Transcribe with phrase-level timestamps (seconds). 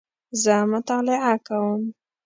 [0.41, 1.81] زه مطالعه کوم